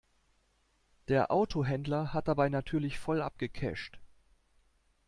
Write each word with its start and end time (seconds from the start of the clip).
Der 1.09 1.29
Autohändler 1.29 2.11
hat 2.11 2.27
dabei 2.27 2.49
natürlich 2.49 2.97
voll 2.97 3.21
abgecasht. 3.21 3.99